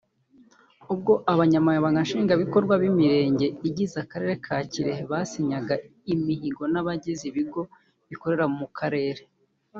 [0.93, 5.75] ubwo Abanyamabanga Nshingwabikorwa b’Imirenge igize Akarere ka Kirehe basinyanaga
[6.13, 7.61] imihigo n’abagize ibigo
[8.09, 9.21] bikorera mu Karere